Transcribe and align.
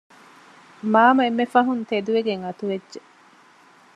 މާމަ 0.93 1.21
އެންމެފަހުން 1.25 1.83
ތެދުވެގެން 1.89 2.43
އަތުވެއްޖެ 2.45 2.99